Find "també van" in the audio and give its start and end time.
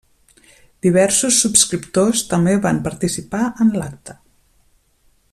2.31-2.81